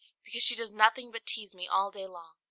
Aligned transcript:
"Because 0.23 0.41
she 0.41 0.55
does 0.55 0.71
nothing 0.71 1.11
but 1.11 1.27
tease 1.27 1.53
me 1.53 1.67
all 1.67 1.91
day 1.91 2.07
long." 2.07 2.39